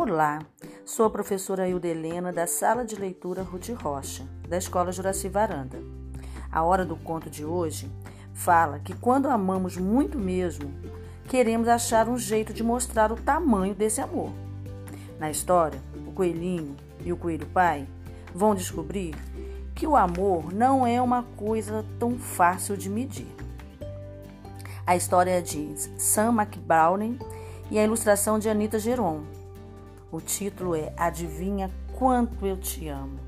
Olá, 0.00 0.38
sou 0.84 1.06
a 1.06 1.10
professora 1.10 1.68
Hilda 1.68 1.88
Helena 1.88 2.32
da 2.32 2.46
Sala 2.46 2.84
de 2.84 2.94
Leitura 2.94 3.42
Ruth 3.42 3.70
Rocha, 3.70 4.24
da 4.48 4.56
Escola 4.56 4.92
Juraci 4.92 5.28
Varanda. 5.28 5.82
A 6.52 6.62
hora 6.62 6.84
do 6.84 6.94
conto 6.94 7.28
de 7.28 7.44
hoje 7.44 7.90
fala 8.32 8.78
que 8.78 8.94
quando 8.94 9.28
amamos 9.28 9.76
muito 9.76 10.16
mesmo, 10.16 10.72
queremos 11.24 11.66
achar 11.66 12.08
um 12.08 12.16
jeito 12.16 12.52
de 12.52 12.62
mostrar 12.62 13.10
o 13.10 13.16
tamanho 13.16 13.74
desse 13.74 14.00
amor. 14.00 14.30
Na 15.18 15.32
história, 15.32 15.80
o 16.06 16.12
coelhinho 16.12 16.76
e 17.04 17.12
o 17.12 17.16
coelho 17.16 17.46
pai 17.46 17.84
vão 18.32 18.54
descobrir 18.54 19.16
que 19.74 19.84
o 19.84 19.96
amor 19.96 20.54
não 20.54 20.86
é 20.86 21.02
uma 21.02 21.24
coisa 21.24 21.84
tão 21.98 22.16
fácil 22.16 22.76
de 22.76 22.88
medir. 22.88 23.34
A 24.86 24.94
história 24.94 25.32
é 25.32 25.40
de 25.40 25.74
Sam 25.98 26.40
McBrowning 26.40 27.18
e 27.68 27.80
a 27.80 27.82
ilustração 27.82 28.38
de 28.38 28.48
Anita 28.48 28.78
Geron. 28.78 29.37
O 30.10 30.20
título 30.20 30.74
é 30.74 30.90
Adivinha 30.96 31.70
quanto 31.92 32.46
eu 32.46 32.56
te 32.56 32.88
amo. 32.88 33.18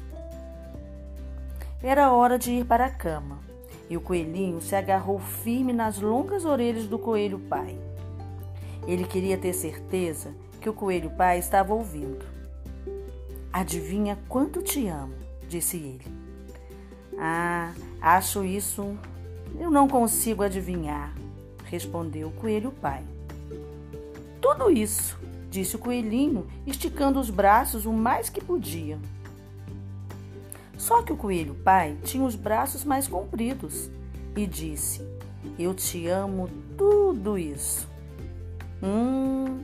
Era 1.83 2.11
hora 2.11 2.39
de 2.39 2.53
ir 2.53 2.65
para 2.65 2.87
a 2.87 2.91
cama 2.91 3.39
e 3.91 3.97
o 3.97 4.01
coelhinho 4.01 4.61
se 4.63 4.75
agarrou 4.75 5.19
firme 5.19 5.73
nas 5.73 5.99
longas 6.01 6.45
orelhas 6.45 6.87
do 6.87 6.99
coelho 6.99 7.39
pai. 7.39 7.77
Ele 8.87 9.05
queria 9.05 9.37
ter 9.37 9.53
certeza 9.53 10.33
que 10.61 10.71
o 10.71 10.73
coelho 10.73 11.11
pai 11.11 11.39
estava 11.39 11.75
ouvindo. 11.75 12.25
Adivinha 13.53 14.19
quanto 14.29 14.63
te 14.63 14.87
amo, 14.87 15.15
disse 15.49 15.77
ele. 15.77 16.07
Ah, 17.19 17.75
acho 18.01 18.43
isso. 18.43 18.97
Eu 19.59 19.71
não 19.71 19.87
consigo 19.87 20.43
adivinhar, 20.43 21.13
respondeu 21.65 22.29
o 22.29 22.33
coelho 22.33 22.71
pai. 22.71 23.05
Tudo 24.41 24.71
isso, 24.71 25.19
disse 25.51 25.77
o 25.77 25.79
coelhinho, 25.79 26.47
esticando 26.67 27.19
os 27.19 27.29
braços 27.29 27.85
o 27.85 27.93
mais 27.93 28.31
que 28.31 28.43
podia. 28.43 28.99
Só 30.79 31.03
que 31.03 31.13
o 31.13 31.17
coelho 31.17 31.55
pai 31.57 31.99
tinha 32.05 32.25
os 32.25 32.35
braços 32.35 32.85
mais 32.85 33.07
compridos 33.07 33.91
e 34.35 34.47
disse: 34.47 35.03
Eu 35.59 35.75
te 35.75 36.07
amo 36.07 36.49
tudo 36.79 37.37
isso. 37.37 37.87
Hum, 38.83 39.63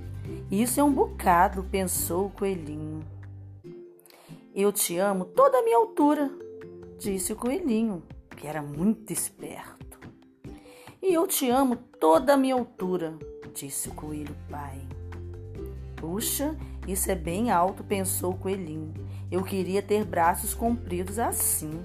isso 0.50 0.78
é 0.78 0.84
um 0.84 0.92
bocado, 0.92 1.64
pensou 1.64 2.26
o 2.26 2.30
coelhinho. 2.30 3.00
Eu 4.54 4.72
te 4.72 4.98
amo 4.98 5.24
toda 5.24 5.58
a 5.58 5.62
minha 5.62 5.76
altura, 5.76 6.30
disse 6.98 7.32
o 7.32 7.36
coelhinho, 7.36 8.02
que 8.36 8.46
era 8.46 8.60
muito 8.60 9.12
esperto. 9.12 9.98
E 11.02 11.14
eu 11.14 11.26
te 11.26 11.48
amo 11.48 11.76
toda 11.76 12.34
a 12.34 12.36
minha 12.36 12.54
altura, 12.54 13.16
disse 13.54 13.88
o 13.88 13.94
coelho 13.94 14.34
pai. 14.50 14.95
Puxa, 15.96 16.54
isso 16.86 17.10
é 17.10 17.14
bem 17.14 17.50
alto, 17.50 17.82
pensou 17.82 18.32
o 18.32 18.38
coelhinho. 18.38 18.94
Eu 19.30 19.42
queria 19.42 19.82
ter 19.82 20.04
braços 20.04 20.54
compridos 20.54 21.18
assim. 21.18 21.80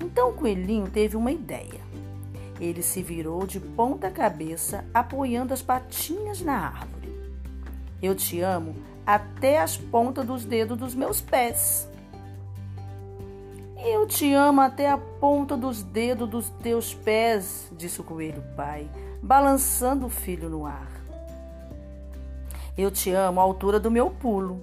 Então 0.00 0.30
o 0.30 0.34
coelhinho 0.34 0.88
teve 0.88 1.16
uma 1.16 1.32
ideia. 1.32 1.80
Ele 2.60 2.82
se 2.82 3.02
virou 3.02 3.46
de 3.46 3.60
ponta 3.60 4.10
cabeça, 4.10 4.84
apoiando 4.92 5.52
as 5.52 5.62
patinhas 5.62 6.40
na 6.40 6.68
árvore. 6.68 7.08
Eu 8.00 8.14
te 8.14 8.40
amo 8.40 8.74
até 9.06 9.60
as 9.60 9.76
pontas 9.76 10.26
dos 10.26 10.44
dedos 10.44 10.78
dos 10.78 10.94
meus 10.94 11.20
pés. 11.20 11.88
Eu 13.84 14.06
te 14.06 14.32
amo 14.32 14.60
até 14.60 14.90
a 14.90 14.98
ponta 14.98 15.56
dos 15.56 15.82
dedos 15.82 16.28
dos 16.28 16.48
teus 16.62 16.94
pés, 16.94 17.70
disse 17.76 18.00
o 18.00 18.04
coelho 18.04 18.42
pai, 18.56 18.90
balançando 19.22 20.06
o 20.06 20.10
filho 20.10 20.48
no 20.48 20.66
ar. 20.66 20.97
Eu 22.78 22.92
te 22.92 23.10
amo 23.10 23.40
à 23.40 23.42
altura 23.42 23.80
do 23.80 23.90
meu 23.90 24.08
pulo, 24.08 24.62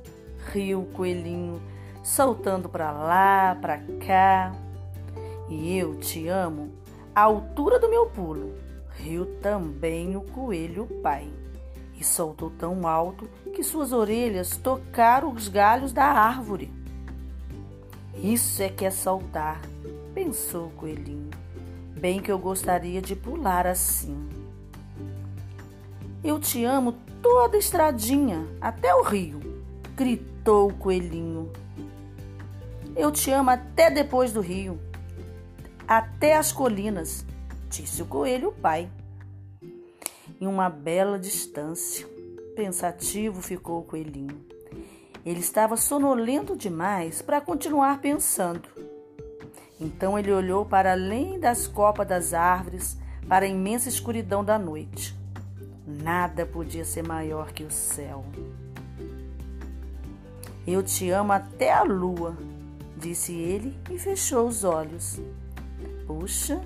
riu 0.53 0.83
o 0.83 0.85
coelhinho, 0.85 1.61
saltando 2.01 2.69
para 2.69 2.89
lá, 2.89 3.57
para 3.59 3.77
cá. 4.07 4.55
E 5.49 5.77
eu 5.77 5.95
te 5.95 6.25
amo 6.29 6.71
à 7.13 7.23
altura 7.23 7.77
do 7.77 7.89
meu 7.89 8.05
pulo, 8.05 8.53
riu 8.91 9.25
também 9.41 10.15
o 10.15 10.21
coelho 10.21 10.85
pai. 11.03 11.29
E 11.99 12.05
saltou 12.05 12.49
tão 12.49 12.87
alto 12.87 13.27
que 13.53 13.61
suas 13.61 13.91
orelhas 13.91 14.55
tocaram 14.55 15.33
os 15.33 15.49
galhos 15.49 15.91
da 15.91 16.05
árvore. 16.05 16.71
Isso 18.15 18.63
é 18.63 18.69
que 18.69 18.85
é 18.85 18.91
saltar, 18.91 19.59
pensou 20.13 20.67
o 20.67 20.71
coelhinho. 20.71 21.31
Bem 21.99 22.21
que 22.21 22.31
eu 22.31 22.39
gostaria 22.39 23.01
de 23.01 23.13
pular 23.13 23.67
assim. 23.67 24.17
Eu 26.23 26.39
te 26.39 26.63
amo 26.63 26.95
toda 27.25 27.57
a 27.57 27.59
estradinha, 27.59 28.47
até 28.61 28.93
o 28.93 29.01
rio, 29.01 29.39
gritou 29.95 30.69
o 30.69 30.73
coelhinho. 30.75 31.51
Eu 32.95 33.11
te 33.11 33.31
amo 33.31 33.49
até 33.49 33.89
depois 33.89 34.31
do 34.31 34.41
rio, 34.41 34.79
até 35.87 36.37
as 36.37 36.51
colinas, 36.51 37.25
disse 37.67 38.03
o 38.03 38.05
coelho 38.05 38.51
pai. 38.61 38.87
Em 40.39 40.45
uma 40.45 40.69
bela 40.69 41.17
distância, 41.17 42.07
pensativo 42.55 43.41
ficou 43.41 43.79
o 43.79 43.83
coelhinho. 43.83 44.45
Ele 45.25 45.39
estava 45.39 45.75
sonolento 45.75 46.55
demais 46.55 47.23
para 47.23 47.41
continuar 47.41 48.01
pensando. 48.01 48.69
Então 49.81 50.17
ele 50.17 50.31
olhou 50.31 50.63
para 50.63 50.91
além 50.91 51.39
das 51.39 51.65
copas 51.65 52.07
das 52.07 52.35
árvores, 52.35 52.95
para 53.27 53.45
a 53.45 53.49
imensa 53.49 53.89
escuridão 53.89 54.45
da 54.45 54.59
noite. 54.59 55.24
Nada 55.87 56.45
podia 56.45 56.83
ser 56.83 57.07
maior 57.07 57.51
que 57.51 57.63
o 57.63 57.69
céu. 57.69 58.25
Eu 60.65 60.81
te 60.81 61.11
amo 61.11 61.31
até 61.31 61.71
a 61.71 61.83
lua, 61.83 62.35
disse 62.97 63.33
ele 63.33 63.77
e 63.91 63.99
fechou 63.99 64.47
os 64.47 64.63
olhos. 64.63 65.21
Puxa, 66.07 66.59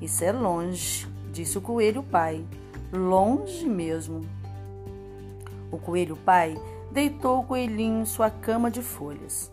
isso 0.00 0.22
é 0.22 0.30
longe, 0.30 1.08
disse 1.32 1.56
o 1.56 1.62
coelho 1.62 2.02
pai. 2.02 2.44
Longe 2.92 3.66
mesmo. 3.66 4.20
O 5.72 5.78
coelho 5.78 6.16
pai 6.16 6.54
deitou 6.92 7.40
o 7.40 7.44
coelhinho 7.44 8.02
em 8.02 8.04
sua 8.04 8.30
cama 8.30 8.70
de 8.70 8.82
folhas. 8.82 9.50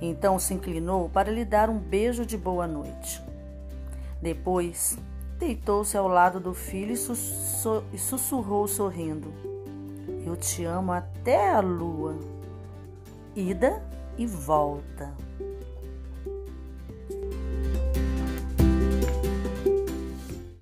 Então 0.00 0.38
se 0.40 0.54
inclinou 0.54 1.08
para 1.08 1.30
lhe 1.30 1.44
dar 1.44 1.70
um 1.70 1.78
beijo 1.78 2.26
de 2.26 2.36
boa 2.36 2.66
noite. 2.66 3.22
Depois, 4.20 4.98
deitou-se 5.38 5.96
ao 5.96 6.08
lado 6.08 6.40
do 6.40 6.54
filho 6.54 6.94
e 7.92 7.98
sussurrou 7.98 8.66
sorrindo: 8.66 9.32
Eu 10.24 10.36
te 10.36 10.64
amo 10.64 10.92
até 10.92 11.52
a 11.52 11.60
lua. 11.60 12.18
Ida 13.34 13.82
e 14.16 14.26
volta. 14.26 15.14